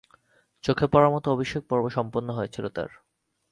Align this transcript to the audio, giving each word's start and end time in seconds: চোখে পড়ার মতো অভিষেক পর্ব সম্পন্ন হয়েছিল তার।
চোখে 0.63 0.85
পড়ার 0.87 1.11
মতো 1.11 1.27
অভিষেক 1.31 1.61
পর্ব 1.69 1.85
সম্পন্ন 1.89 2.29
হয়েছিল 2.33 2.65
তার। 2.67 2.89